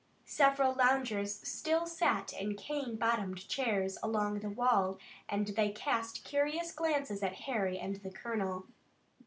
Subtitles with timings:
[0.25, 4.97] Several loungers still sat in cane bottomed chairs along the wall,
[5.29, 8.65] and they cast curious glances at Harry and the colonel.